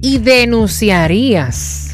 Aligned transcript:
y 0.00 0.18
denunciarías 0.18 1.90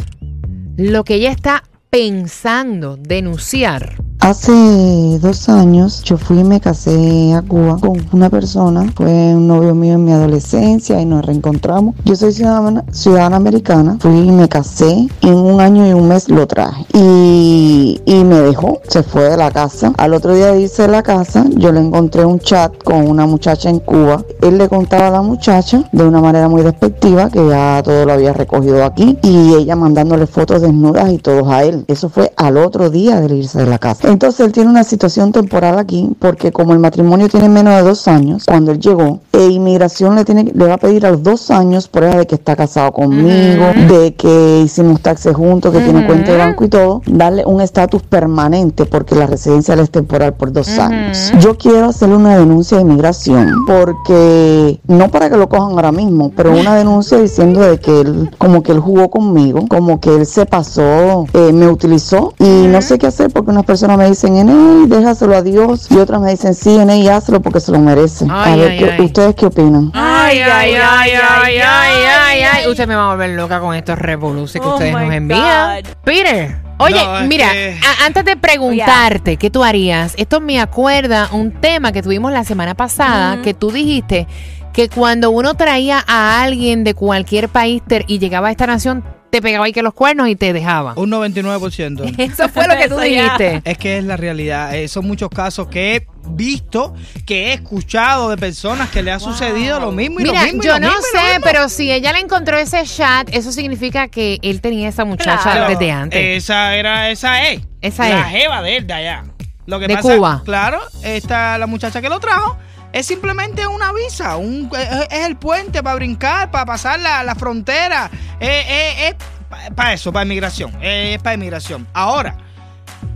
lo 0.77 1.05
que 1.05 1.15
ella 1.15 1.31
está 1.31 1.65
pensando 1.91 2.97
denunciar? 2.97 3.97
Hace 4.25 5.19
dos 5.21 5.51
años 5.51 6.03
yo 6.03 6.17
fui 6.17 6.41
y 6.41 6.45
me 6.45 6.59
casé 6.59 7.35
a 7.35 7.43
Cuba 7.43 7.77
con 7.79 8.01
una 8.11 8.31
persona, 8.31 8.91
fue 8.97 9.35
un 9.35 9.47
novio 9.47 9.75
mío 9.75 9.97
en 9.97 10.05
mi 10.07 10.13
adolescencia 10.13 10.99
y 10.99 11.05
nos 11.05 11.27
reencontramos. 11.27 11.95
Yo 12.07 12.17
soy 12.17 12.33
ciudadana, 12.33 12.87
ciudadana 12.91 13.37
americana, 13.37 13.99
fui 14.01 14.17
y 14.17 14.31
me 14.31 14.49
casé, 14.49 15.09
y 15.21 15.29
en 15.29 15.35
un 15.35 15.61
año 15.61 15.87
y 15.87 15.93
un 15.93 16.09
mes 16.09 16.31
lo 16.31 16.47
traje 16.47 16.87
y, 16.95 18.01
y 18.07 18.25
me 18.25 18.37
dejó, 18.37 18.81
se 18.89 19.03
fue 19.03 19.29
de 19.29 19.37
la 19.37 19.51
casa. 19.51 19.93
Al 19.99 20.15
otro 20.15 20.35
día 20.35 20.53
de 20.53 20.63
irse 20.63 20.81
de 20.81 20.89
la 20.89 21.03
casa 21.03 21.45
yo 21.59 21.71
le 21.71 21.81
encontré 21.81 22.25
un 22.25 22.39
chat 22.39 22.73
con 22.83 23.07
una 23.07 23.27
muchacha 23.27 23.69
en 23.69 23.81
Cuba. 23.81 24.25
Él 24.41 24.57
le 24.57 24.71
contaba 24.71 25.09
a 25.09 25.11
la 25.11 25.21
muchacha 25.21 25.85
de 25.93 26.03
una 26.03 26.23
manera 26.23 26.49
muy 26.49 26.63
despectiva 26.63 27.29
que 27.29 27.47
ya 27.47 27.83
todo 27.85 28.07
lo 28.07 28.15
había 28.15 28.33
recogido 28.33 28.87
aquí 28.87 29.19
y 29.21 29.53
ella 29.53 29.77
mandándole 29.77 30.27
fotos 30.27 30.63
desnudas 30.63 31.13
y 31.13 31.19
todos 31.19 31.47
a 31.49 31.63
él. 31.65 31.85
Eso 31.89 32.09
fue 32.09 32.33
al 32.39 32.57
otro 32.57 32.89
día 32.89 33.21
de 33.21 33.37
irse 33.37 33.59
de 33.59 33.67
la 33.67 33.79
casa. 33.79 34.14
Entonces 34.15 34.47
él 34.47 34.53
tiene 34.53 34.71
una 34.71 34.85
situación 34.85 35.33
temporal 35.33 35.77
aquí 35.77 36.09
porque 36.21 36.53
como 36.53 36.73
el 36.73 36.79
matrimonio 36.79 37.29
tiene 37.29 37.49
menos 37.49 37.75
de 37.75 37.83
dos 37.83 38.07
años, 38.07 38.45
cuando 38.47 38.71
él 38.71 38.79
llegó, 38.79 39.19
e 39.33 39.49
inmigración 39.49 40.15
le, 40.15 40.25
tiene, 40.25 40.53
le 40.55 40.67
va 40.69 40.75
a 40.75 40.79
pedir 40.79 41.05
a 41.05 41.11
los 41.11 41.25
dos 41.25 41.51
años 41.51 41.89
prueba 41.89 42.19
de 42.19 42.27
que 42.29 42.37
está 42.37 42.55
casado 42.55 42.93
conmigo, 42.93 43.65
de 43.89 44.15
que 44.15 44.63
hicimos 44.65 45.01
taxes 45.01 45.35
juntos, 45.35 45.73
que 45.73 45.81
tiene 45.81 46.07
cuenta 46.07 46.31
de 46.31 46.39
banco 46.39 46.65
y 46.65 46.69
todo, 46.69 47.03
darle 47.07 47.45
un 47.45 47.61
estatus 47.61 48.05
permanente 48.05 48.87
porque 48.87 49.17
la 49.17 49.27
residencia 49.27 49.75
le 49.75 49.83
es 49.83 49.91
temporal 49.91 50.35
por 50.35 50.53
dos 50.53 50.79
años. 50.79 51.33
Yo 51.41 51.59
quiero 51.59 51.87
hacerle 51.87 52.15
una 52.15 52.39
denuncia 52.39 52.77
de 52.77 52.85
inmigración 52.85 53.65
porque 53.67 54.79
no 54.87 55.09
para 55.09 55.29
que 55.29 55.37
lo 55.37 55.49
cojan 55.49 55.73
ahora 55.73 55.91
mismo, 55.91 56.31
pero 56.37 56.53
una 56.53 56.77
denuncia 56.77 57.19
diciendo 57.19 57.63
de 57.63 57.81
que 57.81 58.03
él 58.03 58.31
como 58.39 58.63
que 58.63 58.71
él 58.71 58.79
jugó 58.79 59.11
conmigo, 59.11 59.67
como 59.69 59.99
que 59.99 60.15
él 60.15 60.25
se 60.25 60.47
pasó, 60.47 61.27
eh, 61.35 61.53
me 61.53 61.67
utilizó 61.67 62.33
y 62.39 62.69
no 62.69 62.81
sé 62.81 62.97
qué 62.97 63.09
hacer 63.09 63.33
porque 63.33 63.51
unas 63.51 63.65
personas 63.65 63.94
me 63.97 64.09
dicen, 64.09 64.37
Eney, 64.37 64.87
déjaselo 64.87 65.37
a 65.37 65.43
Dios 65.43 65.87
y 65.91 65.97
otras 65.97 66.21
me 66.21 66.31
dicen, 66.31 66.55
sí, 66.55 66.77
Eney, 66.79 67.09
hazlo 67.09 67.41
porque 67.41 67.61
se 67.61 67.73
lo 67.73 67.79
merece. 67.79 68.27
a 68.31 68.55
ver, 68.57 68.71
ay, 68.73 68.79
¿qué- 68.79 68.91
ay. 68.99 69.05
¿ustedes 69.07 69.35
qué 69.35 69.47
opinan? 69.47 69.91
Ay, 69.95 70.39
ay, 70.41 70.75
ay, 70.75 71.11
ay, 71.13 71.57
ay, 71.57 71.97
ay, 72.07 72.43
ay. 72.43 72.69
Usted 72.71 72.87
me 72.87 72.95
va 72.95 73.07
a 73.07 73.11
volver 73.15 73.31
loca 73.31 73.61
con 73.61 73.75
estos 73.75 73.99
revoluciones 73.99 74.63
que 74.67 74.69
Oh 74.69 74.75
ustedes 74.75 74.93
nos 74.93 75.13
envían. 75.13 75.83
God. 75.83 75.91
Peter. 76.05 76.57
Oye, 76.79 77.05
No, 77.05 77.27
mira, 77.29 77.53
que- 77.53 77.79
a- 78.03 78.07
antes 78.07 78.25
de 78.25 78.37
preguntarte 78.37 79.37
qué 79.37 79.49
tú 79.49 79.63
harías, 79.63 80.15
esto 80.17 80.41
me 80.41 80.61
acuerda 80.61 81.29
un 81.33 81.53
tema 81.53 81.93
que 81.93 82.03
tuvimos 82.03 82.33
la 82.33 82.43
semana 82.45 82.75
pasada, 82.75 83.41
que 83.43 83.55
tú 83.55 83.71
dijiste 83.71 84.27
que 84.73 84.89
cuando 84.89 85.31
uno 85.31 85.55
traía 85.55 86.03
a 86.07 86.43
alguien 86.43 86.83
de 86.83 86.95
cualquier 86.95 87.49
país 87.49 87.81
ter- 87.87 88.05
y 88.09 88.19
llegaba 88.19 88.49
a 88.49 88.51
esta 88.51 88.67
nación, 88.67 89.05
te 89.35 89.43
pegaba 89.43 89.65
ahí 89.65 89.73
que 89.73 89.83
los 89.83 89.95
cuernos 89.95 90.29
y 90.29 90.37
te 90.37 90.53
dejaba. 90.53 90.93
Un 90.97 91.11
99%. 91.11 92.15
Eso 92.19 92.49
fue 92.49 92.69
lo 92.69 92.77
que 92.77 92.89
tú 92.89 92.99
dijiste. 92.99 93.63
Es 93.65 93.77
que 93.79 93.99
es 93.99 94.05
la 94.05 94.17
realidad. 94.17 94.75
Eh, 94.77 94.87
son 94.87 95.07
muchos 95.09 95.29
casos 95.29 95.67
que 95.67 95.97
he 95.97 96.07
visto, 96.29 96.95
que 97.27 97.49
he 97.49 97.53
escuchado 97.55 98.31
de 98.31 98.37
personas 98.37 98.91
que 98.91 99.03
le 99.03 99.11
ha 99.11 99.19
sucedido 99.19 99.81
lo 99.81 99.91
mismo 99.91 100.21
y 100.21 100.23
Mira, 100.23 100.41
lo 100.41 100.47
mismo. 100.47 100.63
y 100.63 100.67
yo 100.67 100.73
lo 100.75 100.79
no 100.81 100.87
mismo 100.89 101.03
y 101.13 101.17
lo 101.17 101.21
sé, 101.21 101.29
mismo. 101.33 101.45
pero 101.45 101.69
si 101.69 101.91
ella 101.91 102.13
le 102.13 102.21
encontró 102.21 102.57
ese 102.57 102.85
chat, 102.85 103.29
eso 103.35 103.51
significa 103.51 104.07
que 104.07 104.39
él 104.43 104.61
tenía 104.61 104.89
esa 104.89 105.05
muchacha 105.05 105.43
Claro, 105.43 105.69
desde 105.69 105.91
antes. 105.91 106.21
Esa 106.45 106.77
era, 106.77 107.11
esa 107.11 107.49
es. 107.49 107.61
Esa 107.81 108.09
la 108.09 108.21
es. 108.21 108.27
jeva 108.41 108.63
de 108.63 108.77
él 108.77 108.87
de 108.87 108.93
allá. 108.95 109.25
Lo 109.67 109.81
que 109.81 109.89
De 109.89 109.97
pasa, 109.97 110.15
Cuba. 110.15 110.43
Claro, 110.45 110.81
esta 111.03 111.59
la 111.59 111.67
muchacha 111.67 112.01
que 112.01 112.09
lo 112.09 112.21
trajo. 112.21 112.57
Es 112.95 113.07
simplemente 113.07 113.67
una 113.67 113.93
visa, 113.93 114.37
un, 114.37 114.71
es, 114.79 115.09
el 115.27 115.37
puente 115.37 115.83
para 115.83 115.97
brincar, 115.97 116.51
para 116.51 116.65
pasar 116.65 117.01
la, 117.01 117.23
la 117.25 117.35
frontera. 117.35 118.11
Es, 118.41 118.65
es- 118.69 119.15
es 119.61 119.73
para 119.75 119.93
eso, 119.93 120.13
para 120.13 120.25
inmigración. 120.25 120.73
Es 120.81 121.21
para 121.21 121.35
inmigración. 121.35 121.87
Ahora, 121.93 122.37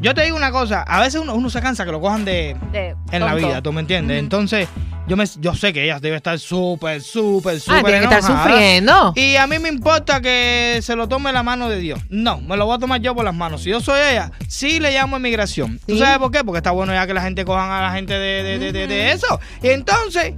yo 0.01 0.15
te 0.15 0.23
digo 0.25 0.37
una 0.37 0.51
cosa, 0.51 0.83
a 0.83 1.01
veces 1.01 1.21
uno, 1.21 1.35
uno 1.35 1.49
se 1.49 1.61
cansa 1.63 1.85
que 1.85 1.93
lo 1.93 2.01
cojan 2.01 2.25
de, 2.25 2.57
De 2.73 2.95
en 3.13 3.21
la 3.25 3.35
vida, 3.35 3.63
¿tú 3.63 3.73
me 3.73 3.81
entiendes? 3.81 4.19
Entonces, 4.19 4.69
yo 5.09 5.17
me 5.17 5.25
yo 5.41 5.55
sé 5.55 5.73
que 5.73 5.85
ella 5.85 5.99
debe 6.01 6.17
estar 6.17 6.39
súper, 6.39 7.01
súper, 7.03 7.57
Ah, 7.57 7.61
súper 7.61 7.85
tiene 7.85 7.99
que 8.09 8.15
estar 8.15 8.23
sufriendo. 8.23 9.13
Y 9.17 9.37
a 9.37 9.47
mí 9.47 9.59
me 9.59 9.69
importa 9.69 10.21
que 10.21 10.79
se 10.83 10.95
lo 10.95 11.09
tome 11.09 11.33
la 11.33 11.43
mano 11.43 11.69
de 11.69 11.79
Dios. 11.79 11.99
No, 12.11 12.41
me 12.41 12.57
lo 12.57 12.67
voy 12.67 12.77
a 12.77 12.79
tomar 12.79 13.01
yo 13.01 13.15
por 13.15 13.25
las 13.25 13.35
manos. 13.35 13.63
Si 13.63 13.71
yo 13.71 13.81
soy 13.81 14.01
ella, 14.11 14.31
sí 14.49 14.79
le 14.81 14.93
llamo 14.93 15.17
inmigración. 15.17 15.81
¿Tú 15.87 15.95
Sí. 15.95 15.99
sabes 16.01 16.19
por 16.19 16.31
qué? 16.31 16.45
Porque 16.45 16.59
está 16.59 16.71
bueno 16.71 16.93
ya 16.93 17.07
que 17.07 17.15
la 17.15 17.23
gente 17.23 17.45
cojan 17.45 17.71
a 17.71 17.83
la 17.83 17.93
gente 17.93 18.15
de, 18.15 18.43
de, 18.43 18.59
de, 18.59 18.73
de- 18.73 18.87
de 18.87 19.13
eso. 19.13 19.41
Y 19.63 19.69
entonces, 19.69 20.35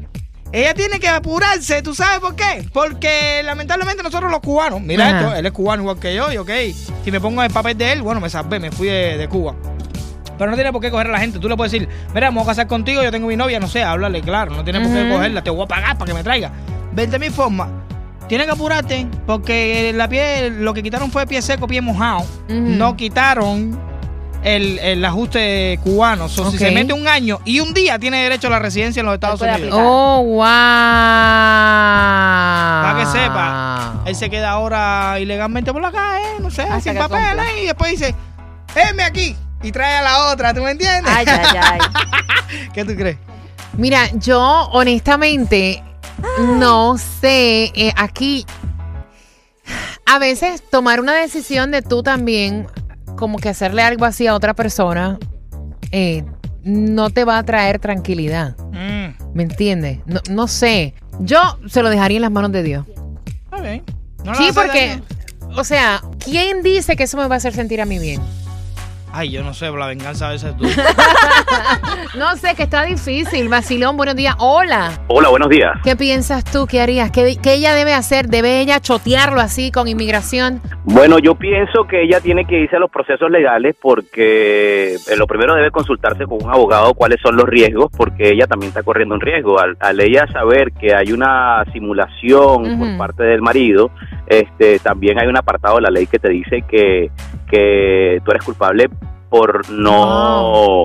ella 0.53 0.75
tiene 0.75 0.99
que 0.99 1.09
apurarse. 1.09 1.83
¿Tú 1.83 1.95
sabes 1.95 2.21
por 2.21 2.35
qué? 2.37 2.69
Porque 2.73 3.43
lamentablemente 3.45 4.03
nosotros 4.03 4.31
los 4.31 4.41
cubanos, 4.41 4.81
mira 4.81 5.09
Ajá. 5.09 5.19
esto, 5.21 5.35
él 5.37 5.47
es 5.47 5.53
cubano 5.53 5.83
igual 5.83 5.99
que 6.01 6.15
yo, 6.15 6.33
y 6.33 6.37
ok, 6.39 6.51
si 7.05 7.11
me 7.11 7.21
pongo 7.21 7.41
en 7.43 7.47
el 7.49 7.53
papel 7.53 7.77
de 7.79 7.93
él, 7.93 8.03
bueno, 8.03 8.21
me 8.21 8.29
salvé, 8.31 8.59
me 8.59 8.71
fui 8.73 8.89
de, 8.89 9.17
de 9.17 9.29
Cuba. 9.29 9.55
Pero 10.41 10.51
no 10.53 10.57
tiene 10.57 10.73
por 10.73 10.81
qué 10.81 10.91
coger 10.91 11.07
a 11.09 11.11
la 11.11 11.19
gente. 11.21 11.39
Tú 11.39 11.51
le 11.51 11.57
puedes 11.57 11.71
decir, 11.71 11.87
mira, 12.15 12.31
me 12.31 12.37
voy 12.37 12.45
a 12.45 12.47
casar 12.47 12.67
contigo, 12.67 13.03
yo 13.03 13.11
tengo 13.11 13.29
mi 13.29 13.37
novia, 13.37 13.61
no 13.61 13.69
sé, 13.69 13.83
háblale, 13.83 14.23
claro. 14.23 14.53
No 14.55 14.65
tiene 14.65 14.81
por 14.81 14.91
qué 14.91 15.07
cogerla, 15.13 15.45
te 15.45 15.51
voy 15.51 15.65
a 15.65 15.67
pagar 15.67 15.99
para 15.99 16.09
que 16.11 16.15
me 16.15 16.23
traiga. 16.25 16.51
20 16.93 17.19
mil 17.19 17.31
formas. 17.31 17.69
Tienes 18.27 18.47
que 18.47 18.53
apurarte 18.55 19.07
porque 19.27 19.93
la 19.95 20.09
piel, 20.09 20.65
lo 20.65 20.73
que 20.73 20.83
quitaron 20.83 21.11
fue 21.11 21.27
pie 21.27 21.43
seco, 21.43 21.67
pie 21.67 21.83
mojado. 21.83 22.25
No 22.49 22.97
quitaron 22.97 23.79
el, 24.43 24.79
el 24.79 25.05
ajuste 25.05 25.79
cubano. 25.83 26.27
So, 26.31 26.51
Si 26.51 26.57
Ok. 26.57 26.63
se 26.63 26.71
mete 26.71 26.95
un 26.95 27.07
año 27.07 27.41
y 27.45 27.61
un 27.61 27.75
día 27.75 27.99
tiene 27.99 28.23
derecho 28.23 28.47
a 28.47 28.51
la 28.51 28.61
residencia 28.61 29.01
en 29.01 29.07
los 29.07 29.15
Estados 29.17 29.43
Unidos. 29.43 29.59
aplicar. 29.59 29.81
Oh, 29.85 30.23
wow. 30.23 30.45
Para 32.83 32.99
que 32.99 33.07
sepa, 33.07 34.03
él 34.07 34.15
se 34.15 34.31
queda 34.31 34.51
ahora 34.53 35.19
ilegalmente 35.21 35.71
por 35.73 35.83
la 35.83 35.93
calle, 35.93 36.25
no 36.41 36.51
sé, 36.51 36.63
Hasta 36.63 36.81
sin 36.81 36.95
papeles, 36.97 37.45
y 37.63 37.67
después 37.67 37.91
dice, 37.91 38.15
heme 38.75 39.03
aquí, 39.03 39.37
y 39.63 39.73
trae 39.73 39.97
a 39.97 40.03
la 40.03 40.33
otra, 40.33 40.55
¿tú 40.55 40.63
me 40.63 40.73
entiendes? 40.73 41.13
Ay, 41.15 41.27
ay, 41.29 41.57
ay. 41.61 41.79
¿Qué 42.75 42.85
tú 42.85 42.95
crees? 42.95 43.19
Mira, 43.77 44.09
yo 44.15 44.41
honestamente 44.73 45.83
no 46.57 46.99
sé, 46.99 47.73
eh, 47.75 47.93
aquí 47.97 48.47
a 50.07 50.19
veces 50.19 50.63
tomar 50.69 51.01
una 51.01 51.15
decisión 51.15 51.71
de 51.71 51.83
tú 51.83 52.03
también, 52.03 52.67
como 53.17 53.39
que 53.39 53.49
hacerle 53.49 53.83
algo 53.83 54.05
así 54.05 54.27
a 54.27 54.35
otra 54.35 54.55
persona, 54.55 55.19
eh, 55.93 56.25
no 56.63 57.11
te 57.11 57.25
va 57.25 57.39
a 57.39 57.43
traer 57.43 57.79
tranquilidad. 57.79 58.57
Mm, 58.73 59.35
¿Me 59.35 59.43
entiendes? 59.45 60.01
No, 60.07 60.21
no 60.31 60.49
sé. 60.49 60.95
Yo 61.21 61.39
se 61.67 61.83
lo 61.83 61.91
dejaría 61.91 62.17
en 62.17 62.23
las 62.23 62.31
manos 62.31 62.53
de 62.53 62.63
Dios. 62.63 62.87
está 63.45 63.61
bien. 63.61 63.85
No 64.25 64.35
Sí, 64.35 64.51
porque, 64.55 65.01
o 65.57 65.65
sea, 65.65 66.03
¿quién 66.23 66.63
dice 66.63 66.97
que 66.97 67.05
eso 67.05 67.17
me 67.17 67.27
va 67.27 67.37
a 67.37 67.39
hacer 67.39 67.55
sentir 67.55 67.81
a 67.81 67.87
mí 67.87 67.99
bien? 67.99 68.21
Ay, 69.13 69.31
yo 69.31 69.43
no 69.43 69.53
sé, 69.53 69.71
la 69.71 69.87
venganza 69.89 70.29
a 70.29 70.33
veces 70.33 70.57
tú. 70.57 70.65
No 72.19 72.37
sé, 72.37 72.57
que 72.57 72.65
está 72.65 72.83
difícil. 72.85 73.49
Vacilón, 73.49 73.97
buenos 73.97 74.17
días. 74.17 74.35
Hola. 74.39 74.91
Hola, 75.07 75.29
buenos 75.29 75.49
días. 75.49 75.79
¿Qué 75.85 75.95
piensas 75.95 76.45
tú? 76.45 76.67
¿Qué 76.67 76.81
harías? 76.81 77.13
¿Qué, 77.13 77.37
qué 77.41 77.55
ella 77.55 77.73
debe 77.73 77.95
hacer? 77.95 78.27
¿Debe 78.27 78.61
ella 78.61 78.81
chotearlo 78.81 79.41
así 79.41 79.71
con 79.71 79.87
inmigración? 79.87 80.61
Bueno, 80.85 81.21
yo 81.21 81.37
pienso 81.37 81.87
que 81.87 82.03
ella 82.03 82.21
tiene 82.21 82.47
que 82.47 82.59
irse 82.59 82.77
a 82.77 82.81
los 82.81 82.91
procesos 82.91 83.31
legales 83.31 83.77
porque 83.81 84.95
eh, 84.95 85.17
lo 85.17 85.29
primero 85.29 85.55
debe 85.55 85.71
consultarse 85.71 86.25
con 86.27 86.43
un 86.43 86.51
abogado 86.51 86.95
cuáles 86.95 87.21
son 87.23 87.37
los 87.37 87.47
riesgos, 87.47 87.91
porque 87.97 88.31
ella 88.31 88.47
también 88.47 88.71
está 88.71 88.83
corriendo 88.83 89.15
un 89.15 89.21
riesgo. 89.21 89.61
Al, 89.61 89.77
al 89.79 90.01
ella 90.01 90.27
saber 90.33 90.73
que 90.73 90.95
hay 90.95 91.13
una 91.13 91.65
simulación 91.73 92.79
por 92.79 92.99
parte 92.99 93.23
del 93.23 93.41
marido, 93.41 93.93
este, 94.27 94.79
también 94.81 95.21
hay 95.21 95.29
un 95.29 95.37
apartado 95.37 95.77
de 95.77 95.83
la 95.83 95.91
ley 95.91 96.07
que 96.07 96.19
te 96.19 96.29
dice 96.29 96.63
que, 96.69 97.11
que 97.51 98.19
tú 98.25 98.31
eres 98.31 98.45
culpable 98.45 98.89
por 99.29 99.69
no... 99.71 100.85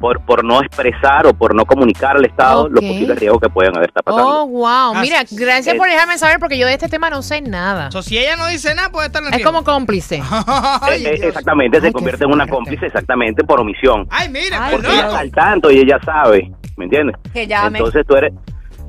Por, 0.00 0.20
por 0.26 0.44
no 0.44 0.60
expresar 0.60 1.26
o 1.26 1.32
por 1.32 1.54
no 1.54 1.64
comunicar 1.64 2.16
al 2.16 2.26
Estado 2.26 2.68
los 2.68 2.84
posibles 2.84 3.18
riesgos 3.18 3.40
que 3.40 3.48
pueden 3.48 3.74
haber 3.74 3.88
está 3.88 4.02
pasando. 4.02 4.42
Oh, 4.42 4.46
wow. 4.48 4.92
Ah, 4.94 4.98
Mira, 5.00 5.24
gracias 5.30 5.76
por 5.76 5.88
dejarme 5.88 6.18
saber 6.18 6.38
porque 6.38 6.58
yo 6.58 6.66
de 6.66 6.74
este 6.74 6.88
tema 6.88 7.08
no 7.08 7.22
sé 7.22 7.40
nada. 7.40 7.90
So, 7.90 8.02
si 8.02 8.18
ella 8.18 8.36
no 8.36 8.46
dice 8.48 8.74
nada, 8.74 8.90
puede 8.90 9.06
estar 9.06 9.22
en 9.22 9.28
Es 9.28 9.36
riesgo. 9.36 9.50
como 9.52 9.64
cómplice. 9.64 10.20
Ay, 10.82 11.06
Eh, 11.06 11.08
eh, 11.14 11.28
exactamente, 11.28 11.78
Ay, 11.78 11.84
se 11.84 11.92
convierte 11.92 12.24
en 12.24 12.32
una 12.32 12.46
cómplice 12.46 12.84
exactamente 12.84 13.44
por 13.44 13.60
omisión. 13.60 14.06
Ay, 14.10 14.28
mira, 14.28 14.66
Ay, 14.66 14.72
porque 14.74 14.88
ella 14.92 15.06
está 15.06 15.18
al 15.20 15.30
tanto 15.30 15.70
y 15.70 15.78
ella 15.78 15.98
sabe, 16.04 16.52
¿me 16.76 16.84
entiendes? 16.84 17.16
Que 17.32 17.46
llame. 17.46 17.78
Entonces 17.78 18.04
tú 18.06 18.14
eres, 18.16 18.34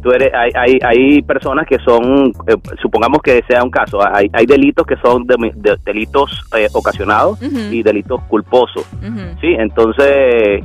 tú 0.05 0.11
eres, 0.11 0.31
hay, 0.35 0.51
hay, 0.55 0.77
hay 0.83 1.21
personas 1.23 1.65
que 1.67 1.79
son, 1.79 2.31
eh, 2.47 2.53
supongamos 2.79 3.23
que 3.23 3.41
sea 3.47 3.63
un 3.63 3.71
caso, 3.71 3.97
hay, 4.07 4.29
hay 4.33 4.45
delitos 4.45 4.85
que 4.85 4.95
son 4.97 5.25
de- 5.25 5.51
de- 5.55 5.77
delitos 5.83 6.43
eh, 6.55 6.67
ocasionados 6.73 7.39
y 7.73 7.81
delitos 7.81 8.21
culposos, 8.27 8.85
sí, 9.41 9.47
entonces 9.57 10.05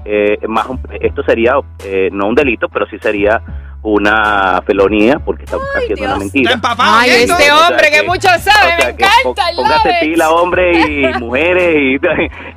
eh, 0.04 0.36
más 0.46 0.66
un- 0.68 0.78
esto 1.00 1.22
sería 1.22 1.54
eh, 1.86 2.10
no 2.12 2.28
un 2.28 2.34
delito, 2.34 2.68
pero 2.68 2.84
sí 2.90 2.98
sería 3.00 3.40
una 3.82 4.60
felonía 4.66 5.18
porque 5.24 5.44
está 5.44 5.56
haciendo 5.74 5.94
Dios. 5.96 6.08
una 6.10 6.18
mentira. 6.18 6.52
Empapado. 6.52 6.92
Ay, 6.98 7.10
¿oyendo? 7.10 7.32
este 7.34 7.50
O 7.52 7.56
sea 7.56 7.68
hombre 7.68 7.90
que, 7.90 7.96
que- 8.00 8.02
mucho 8.06 8.28
sabe, 8.28 8.40
O 8.40 8.42
sea 8.42 8.76
me 8.76 8.82
que 8.96 9.04
encanta. 9.04 9.22
po- 9.22 9.34
Póngase 9.56 9.90
pila, 10.02 10.30
hombre 10.30 10.72
y 10.72 11.06
mujeres, 11.18 11.76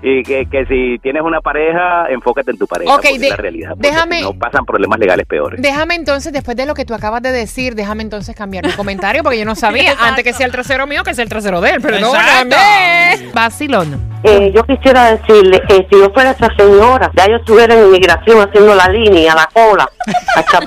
y, 0.04 0.10
y 0.10 0.24
que, 0.24 0.46
que 0.48 0.66
si 0.66 1.00
tienes 1.00 1.22
una 1.24 1.40
pareja, 1.42 2.08
enfócate 2.10 2.52
en 2.52 2.58
tu 2.58 2.68
pareja, 2.68 2.94
Ok, 2.94 3.04
de- 3.04 3.16
es 3.16 3.30
la 3.30 3.36
realidad. 3.38 3.74
déjame- 3.78 4.18
si 4.18 4.24
no 4.24 4.34
pasan 4.34 4.66
problemas 4.66 5.00
legales 5.00 5.26
peores. 5.26 5.62
Déjame 5.62 5.96
entonces, 5.96 6.34
después 6.34 6.58
de 6.58 6.66
lo 6.66 6.74
que 6.74 6.86
tú 6.86 6.94
acabas 6.94 7.22
de 7.22 7.32
decir, 7.32 7.76
déjame 7.76 8.04
entonces 8.04 8.36
cambiar 8.36 8.66
mi 8.66 8.74
comentario 8.74 9.24
porque 9.24 9.40
yo 9.40 9.46
no 9.46 9.56
sabía. 9.56 9.96
Antes 10.00 10.24
que 10.24 10.34
sea 10.34 10.46
el 10.46 10.52
trasero 10.52 10.88
mío, 10.88 11.04
que 11.04 11.14
sea 11.14 11.24
el 11.24 11.30
trasero 11.30 11.62
de 11.62 11.72
él. 11.72 11.82
Perdóname. 11.82 13.14
Exacto. 13.14 13.32
Vacilón. 13.34 14.13
Eh, 14.24 14.52
yo 14.56 14.64
quisiera 14.64 15.16
decirle 15.16 15.62
que 15.68 15.86
si 15.90 16.00
yo 16.00 16.10
fuera 16.14 16.32
esa 16.32 16.48
señora, 16.56 17.12
ya 17.14 17.28
yo 17.28 17.36
estuviera 17.36 17.74
en 17.74 17.88
inmigración 17.88 18.42
haciendo 18.42 18.74
la 18.74 18.88
línea, 18.88 19.36
la 19.36 19.50
cola, 19.54 19.90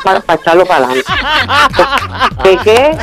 para, 0.05 0.21
para 0.21 0.41
echarlo 0.41 0.67
para 0.67 0.85
adelante. 0.85 1.13
¿Qué 2.43 2.59
qué? 2.59 2.99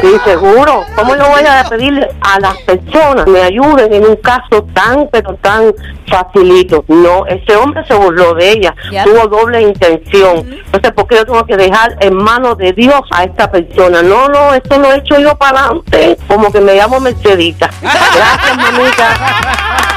Sí, 0.00 0.20
seguro. 0.24 0.84
¿Cómo 0.94 1.16
yo 1.16 1.28
voy 1.28 1.42
a 1.42 1.64
pedirle 1.68 2.08
a 2.20 2.38
las 2.38 2.56
personas 2.58 3.24
que 3.24 3.30
me 3.30 3.42
ayuden 3.42 3.92
en 3.92 4.06
un 4.06 4.16
caso 4.16 4.64
tan, 4.72 5.08
pero 5.10 5.34
tan 5.34 5.74
facilito? 6.06 6.84
No, 6.86 7.26
ese 7.26 7.56
hombre 7.56 7.84
se 7.86 7.94
burló 7.94 8.34
de 8.34 8.52
ella, 8.52 8.74
tuvo 9.04 9.26
doble 9.26 9.62
intención. 9.62 10.48
Entonces, 10.66 10.92
¿por 10.92 11.08
qué 11.08 11.16
yo 11.16 11.26
tengo 11.26 11.44
que 11.44 11.56
dejar 11.56 11.96
en 12.00 12.14
manos 12.14 12.56
de 12.58 12.72
Dios 12.72 13.00
a 13.10 13.24
esta 13.24 13.50
persona? 13.50 14.02
No, 14.02 14.28
no, 14.28 14.54
esto 14.54 14.78
lo 14.78 14.92
he 14.92 14.98
hecho 14.98 15.18
yo 15.18 15.36
para 15.36 15.64
adelante, 15.64 16.16
como 16.28 16.52
que 16.52 16.60
me 16.60 16.74
llamo 16.74 17.00
Mercedita. 17.00 17.68
Gracias, 17.82 18.56
mamita. 18.56 19.87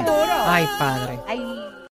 Ay, 0.49 0.67
padre. 0.79 1.19
Ay, 1.29 1.41